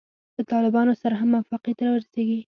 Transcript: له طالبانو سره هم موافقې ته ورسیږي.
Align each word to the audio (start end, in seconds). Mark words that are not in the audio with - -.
له 0.35 0.43
طالبانو 0.53 0.93
سره 1.01 1.15
هم 1.19 1.29
موافقې 1.33 1.73
ته 1.79 1.85
ورسیږي. 1.93 2.39